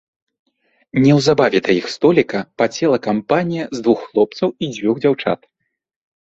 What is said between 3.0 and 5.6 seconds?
кампанія з двух хлопцаў і дзвюх дзяўчат.